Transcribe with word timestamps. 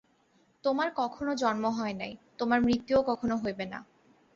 তোমার 0.63 0.87
কখনও 0.95 1.33
জন্ম 1.35 1.65
হয় 1.77 1.93
নাই, 1.93 2.11
তোমার 2.37 2.59
মৃত্যুও 2.61 3.01
কখনও 3.03 3.35
হইবে 3.35 3.65
না। 3.65 3.79